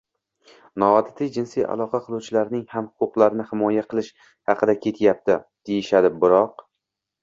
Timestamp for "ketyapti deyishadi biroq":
4.89-6.71